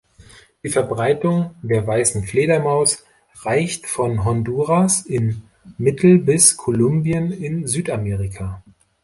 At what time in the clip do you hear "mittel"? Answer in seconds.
5.77-6.17